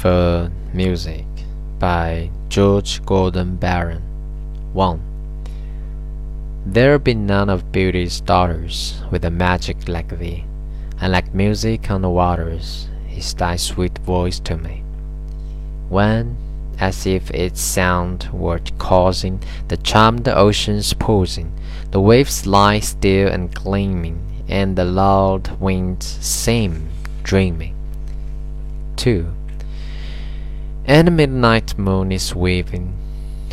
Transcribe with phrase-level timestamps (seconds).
[0.00, 1.26] for Music
[1.78, 4.00] by George Gordon Byron.
[4.72, 4.98] 1.
[6.64, 10.46] There be none of beauty's daughters with a magic like thee,
[11.02, 14.82] and like music on the waters is thy sweet voice to me.
[15.90, 16.34] When,
[16.78, 21.52] as if its sound were causing the charmed ocean's pausing,
[21.90, 26.88] the waves lie still and gleaming, and the loud winds seem
[27.22, 27.76] dreaming.
[28.96, 29.34] 2.
[30.89, 32.93] And the midnight moon is weaving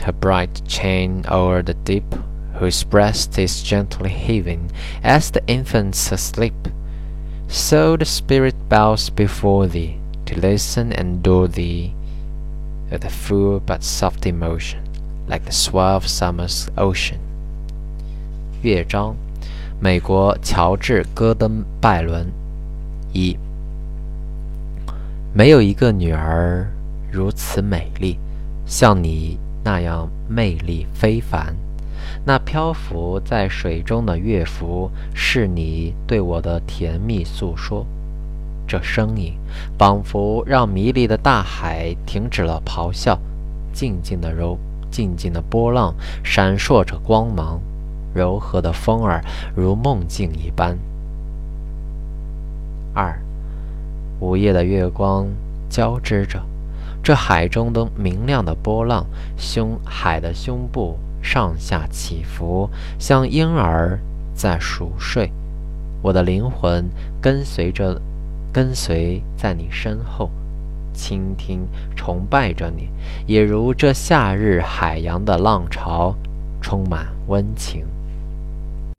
[0.02, 2.14] her bright chain o'er the deep,
[2.54, 4.70] whose breast is gently heaving
[5.02, 6.68] as the infant's asleep.
[7.48, 11.94] So the spirit bows before thee to listen and adore thee
[12.90, 14.80] with a full but soft emotion,
[15.28, 17.18] like the swell of summer's ocean.
[18.62, 19.16] 乐章，
[19.80, 22.30] 美国乔治·戈登·拜伦。
[23.12, 23.36] 一。
[25.32, 26.70] 没有一个女儿
[27.11, 28.17] 如此美丽，
[28.65, 31.55] 像你那样魅力非凡。
[32.25, 37.85] 那漂浮在水中的乐符，是你对我的甜蜜诉说。
[38.67, 39.33] 这声音
[39.77, 43.17] 仿佛让迷离的大海停止了咆哮，
[43.71, 44.57] 静静的柔，
[44.91, 47.59] 静静的波浪闪烁着光芒，
[48.13, 49.23] 柔和的风儿
[49.55, 50.77] 如梦境一般。
[52.93, 53.17] 二。
[54.19, 55.27] 午夜的月光
[55.69, 56.41] 交织着，
[57.07, 59.05] 这海中的明亮的波浪，
[59.37, 63.97] 胸海的胸部上下起伏，像婴儿
[64.35, 65.31] 在熟睡。
[66.01, 66.85] 我的灵魂
[67.21, 68.01] 跟随着，
[68.51, 70.29] 跟随在你身后，
[70.93, 72.89] 倾听、崇拜着你，
[73.25, 76.13] 也如这夏日海洋的浪潮，
[76.59, 77.85] 充满温情。